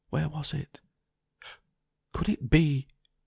Where 0.09 0.27
was 0.29 0.51
it? 0.55 0.81
Could 2.11 2.27
it 2.27 2.49
be 2.49 2.87